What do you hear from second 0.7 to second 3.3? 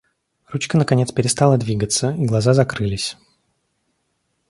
наконец перестала двигаться, и глаза закрылись.